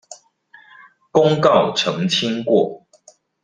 [1.11, 2.87] 公告澄清過